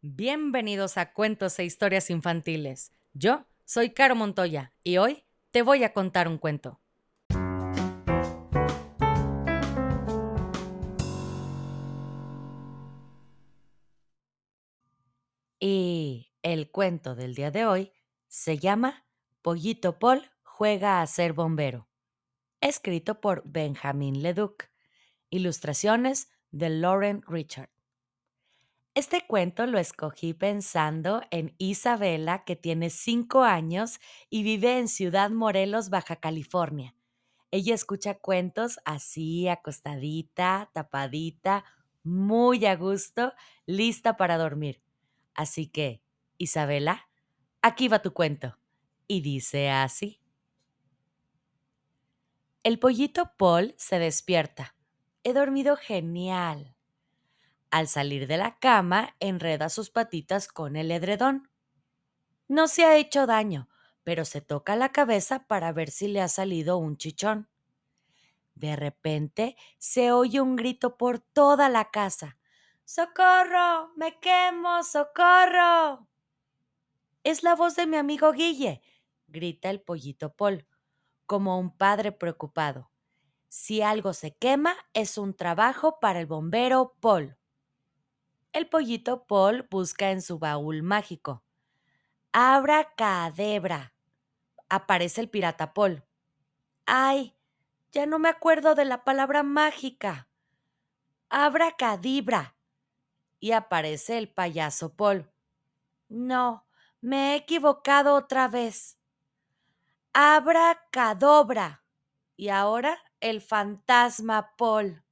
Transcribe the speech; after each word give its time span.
Bienvenidos 0.00 0.96
a 0.96 1.12
Cuentos 1.12 1.58
e 1.58 1.64
Historias 1.64 2.08
Infantiles. 2.08 2.92
Yo 3.14 3.46
soy 3.64 3.90
Caro 3.90 4.14
Montoya 4.14 4.72
y 4.84 4.98
hoy 4.98 5.24
te 5.50 5.62
voy 5.62 5.82
a 5.82 5.92
contar 5.92 6.28
un 6.28 6.38
cuento. 6.38 6.80
Y 15.58 16.30
el 16.42 16.70
cuento 16.70 17.16
del 17.16 17.34
día 17.34 17.50
de 17.50 17.66
hoy 17.66 17.92
se 18.28 18.56
llama 18.56 19.04
Pollito 19.42 19.98
Paul 19.98 20.30
juega 20.44 21.02
a 21.02 21.06
ser 21.08 21.32
bombero, 21.32 21.88
escrito 22.60 23.20
por 23.20 23.42
Benjamin 23.44 24.22
Leduc. 24.22 24.70
Ilustraciones 25.28 26.30
de 26.52 26.68
Lauren 26.68 27.24
Richard. 27.26 27.77
Este 28.98 29.24
cuento 29.24 29.64
lo 29.66 29.78
escogí 29.78 30.34
pensando 30.34 31.22
en 31.30 31.54
Isabela, 31.58 32.42
que 32.42 32.56
tiene 32.56 32.90
cinco 32.90 33.44
años 33.44 34.00
y 34.28 34.42
vive 34.42 34.76
en 34.76 34.88
Ciudad 34.88 35.30
Morelos, 35.30 35.88
Baja 35.88 36.16
California. 36.16 36.96
Ella 37.52 37.76
escucha 37.76 38.18
cuentos 38.18 38.80
así, 38.84 39.46
acostadita, 39.46 40.68
tapadita, 40.74 41.64
muy 42.02 42.66
a 42.66 42.74
gusto, 42.74 43.34
lista 43.66 44.16
para 44.16 44.36
dormir. 44.36 44.82
Así 45.32 45.68
que, 45.68 46.02
Isabela, 46.36 47.08
aquí 47.62 47.86
va 47.86 48.02
tu 48.02 48.12
cuento. 48.12 48.58
Y 49.06 49.20
dice 49.20 49.70
así. 49.70 50.20
El 52.64 52.80
pollito 52.80 53.30
Paul 53.36 53.76
se 53.78 54.00
despierta. 54.00 54.74
He 55.22 55.34
dormido 55.34 55.76
genial. 55.76 56.74
Al 57.70 57.88
salir 57.88 58.26
de 58.26 58.38
la 58.38 58.58
cama, 58.58 59.14
enreda 59.20 59.68
sus 59.68 59.90
patitas 59.90 60.48
con 60.48 60.76
el 60.76 60.90
edredón. 60.90 61.50
No 62.48 62.66
se 62.66 62.84
ha 62.84 62.96
hecho 62.96 63.26
daño, 63.26 63.68
pero 64.04 64.24
se 64.24 64.40
toca 64.40 64.74
la 64.74 64.90
cabeza 64.90 65.46
para 65.46 65.72
ver 65.72 65.90
si 65.90 66.08
le 66.08 66.22
ha 66.22 66.28
salido 66.28 66.78
un 66.78 66.96
chichón. 66.96 67.48
De 68.54 68.74
repente 68.74 69.56
se 69.78 70.12
oye 70.12 70.40
un 70.40 70.56
grito 70.56 70.96
por 70.96 71.20
toda 71.20 71.68
la 71.68 71.90
casa. 71.90 72.38
¡Socorro! 72.84 73.92
¡Me 73.96 74.18
quemo! 74.18 74.82
¡Socorro! 74.82 76.08
Es 77.22 77.42
la 77.42 77.54
voz 77.54 77.76
de 77.76 77.86
mi 77.86 77.98
amigo 77.98 78.32
Guille, 78.32 78.80
grita 79.26 79.68
el 79.68 79.82
pollito 79.82 80.34
Paul, 80.34 80.66
como 81.26 81.58
un 81.58 81.76
padre 81.76 82.12
preocupado. 82.12 82.90
Si 83.48 83.82
algo 83.82 84.14
se 84.14 84.34
quema, 84.34 84.74
es 84.94 85.18
un 85.18 85.34
trabajo 85.34 86.00
para 86.00 86.20
el 86.20 86.26
bombero 86.26 86.96
Paul. 87.00 87.37
El 88.52 88.68
pollito 88.68 89.26
Paul 89.26 89.66
busca 89.70 90.10
en 90.10 90.22
su 90.22 90.38
baúl 90.38 90.82
mágico. 90.82 91.44
Abra 92.32 92.94
cadebra. 92.94 93.94
Aparece 94.68 95.20
el 95.20 95.30
pirata 95.30 95.74
Paul. 95.74 96.04
¡Ay! 96.86 97.36
Ya 97.92 98.06
no 98.06 98.18
me 98.18 98.28
acuerdo 98.28 98.74
de 98.74 98.84
la 98.84 99.04
palabra 99.04 99.42
mágica. 99.42 100.28
Abra 101.28 101.72
cadibra. 101.72 102.56
Y 103.40 103.52
aparece 103.52 104.18
el 104.18 104.32
payaso 104.32 104.94
Paul. 104.94 105.30
No, 106.08 106.66
me 107.00 107.32
he 107.32 107.36
equivocado 107.36 108.14
otra 108.14 108.48
vez. 108.48 108.98
Abra 110.12 110.86
cadobra. 110.90 111.84
Y 112.36 112.48
ahora 112.48 112.98
el 113.20 113.40
fantasma 113.40 114.54
Paul. 114.56 115.04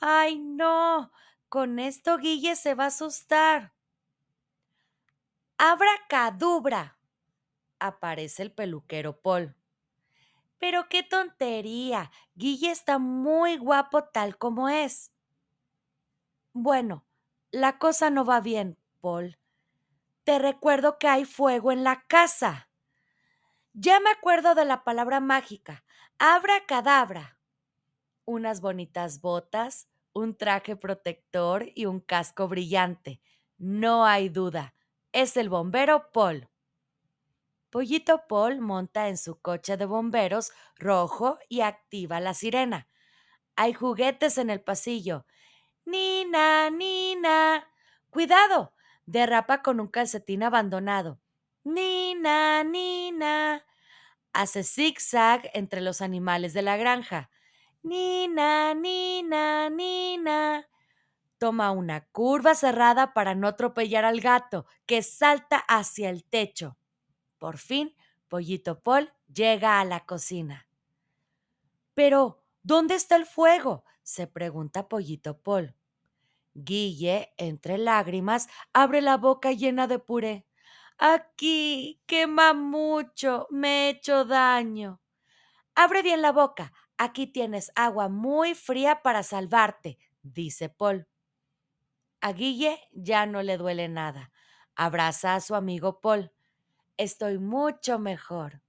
¡Ay, 0.00 0.38
no! 0.38 1.12
Con 1.52 1.78
esto 1.78 2.16
Guille 2.16 2.56
se 2.56 2.74
va 2.74 2.84
a 2.84 2.86
asustar. 2.86 3.74
Abra 5.58 5.90
cadubra. 6.08 6.96
Aparece 7.78 8.42
el 8.42 8.52
peluquero 8.52 9.20
Paul. 9.20 9.54
Pero 10.56 10.88
qué 10.88 11.02
tontería. 11.02 12.10
Guille 12.36 12.70
está 12.70 12.98
muy 12.98 13.58
guapo 13.58 14.04
tal 14.04 14.38
como 14.38 14.70
es. 14.70 15.12
Bueno, 16.54 17.04
la 17.50 17.76
cosa 17.76 18.08
no 18.08 18.24
va 18.24 18.40
bien, 18.40 18.78
Paul. 19.02 19.38
Te 20.24 20.38
recuerdo 20.38 20.98
que 20.98 21.08
hay 21.08 21.26
fuego 21.26 21.70
en 21.70 21.84
la 21.84 22.02
casa. 22.06 22.70
Ya 23.74 24.00
me 24.00 24.08
acuerdo 24.08 24.54
de 24.54 24.64
la 24.64 24.84
palabra 24.84 25.20
mágica. 25.20 25.84
Abra 26.18 26.64
cadabra. 26.66 27.36
Unas 28.24 28.62
bonitas 28.62 29.20
botas, 29.20 29.91
un 30.12 30.36
traje 30.36 30.76
protector 30.76 31.66
y 31.74 31.86
un 31.86 32.00
casco 32.00 32.48
brillante. 32.48 33.20
No 33.58 34.04
hay 34.04 34.28
duda, 34.28 34.74
es 35.12 35.36
el 35.36 35.48
bombero 35.48 36.10
Paul. 36.12 36.48
Pollito 37.70 38.26
Paul 38.28 38.60
monta 38.60 39.08
en 39.08 39.16
su 39.16 39.40
coche 39.40 39.76
de 39.76 39.86
bomberos 39.86 40.52
rojo 40.76 41.38
y 41.48 41.62
activa 41.62 42.20
la 42.20 42.34
sirena. 42.34 42.86
Hay 43.56 43.72
juguetes 43.72 44.38
en 44.38 44.50
el 44.50 44.60
pasillo. 44.60 45.26
Nina, 45.84 46.70
Nina. 46.70 47.66
Cuidado. 48.10 48.74
Derrapa 49.06 49.62
con 49.62 49.80
un 49.80 49.88
calcetín 49.88 50.42
abandonado. 50.42 51.20
Nina, 51.64 52.62
Nina. 52.62 53.64
Hace 54.32 54.64
zigzag 54.64 55.50
entre 55.54 55.80
los 55.80 56.02
animales 56.02 56.52
de 56.52 56.62
la 56.62 56.76
granja. 56.76 57.30
Nina, 57.82 58.74
Nina, 58.74 59.68
Nina. 59.68 60.68
Toma 61.38 61.72
una 61.72 62.06
curva 62.12 62.54
cerrada 62.54 63.12
para 63.12 63.34
no 63.34 63.48
atropellar 63.48 64.04
al 64.04 64.20
gato, 64.20 64.66
que 64.86 65.02
salta 65.02 65.58
hacia 65.58 66.08
el 66.08 66.24
techo. 66.24 66.76
Por 67.38 67.58
fin, 67.58 67.94
Pollito 68.28 68.80
Paul 68.80 69.12
llega 69.32 69.80
a 69.80 69.84
la 69.84 70.06
cocina. 70.06 70.68
Pero, 71.94 72.44
¿dónde 72.62 72.94
está 72.94 73.16
el 73.16 73.26
fuego? 73.26 73.84
se 74.02 74.26
pregunta 74.26 74.88
Pollito 74.88 75.38
Paul. 75.38 75.74
Guille, 76.54 77.32
entre 77.36 77.78
lágrimas, 77.78 78.48
abre 78.72 79.00
la 79.00 79.16
boca 79.16 79.52
llena 79.52 79.86
de 79.86 79.98
puré. 79.98 80.46
Aquí, 80.98 82.00
quema 82.06 82.52
mucho, 82.52 83.46
me 83.50 83.86
he 83.86 83.88
hecho 83.90 84.24
daño. 84.24 85.00
Abre 85.74 86.02
bien 86.02 86.22
la 86.22 86.32
boca, 86.32 86.72
Aquí 87.04 87.26
tienes 87.26 87.72
agua 87.74 88.08
muy 88.08 88.54
fría 88.54 89.02
para 89.02 89.24
salvarte, 89.24 89.98
dice 90.22 90.68
Paul. 90.68 91.08
A 92.20 92.32
Guille 92.32 92.78
ya 92.92 93.26
no 93.26 93.42
le 93.42 93.56
duele 93.56 93.88
nada. 93.88 94.30
Abraza 94.76 95.34
a 95.34 95.40
su 95.40 95.56
amigo 95.56 96.00
Paul. 96.00 96.30
Estoy 96.96 97.38
mucho 97.38 97.98
mejor. 97.98 98.62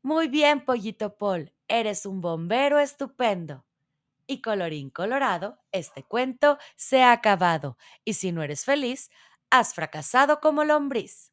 Muy 0.00 0.28
bien, 0.28 0.64
pollito 0.64 1.16
Paul, 1.16 1.52
eres 1.66 2.06
un 2.06 2.20
bombero 2.20 2.78
estupendo. 2.78 3.64
Y 4.28 4.40
colorín 4.42 4.90
colorado, 4.90 5.58
este 5.72 6.04
cuento 6.04 6.58
se 6.76 7.02
ha 7.02 7.10
acabado. 7.10 7.76
Y 8.04 8.14
si 8.14 8.30
no 8.30 8.44
eres 8.44 8.64
feliz, 8.64 9.10
has 9.50 9.74
fracasado 9.74 10.40
como 10.40 10.62
lombriz. 10.62 11.32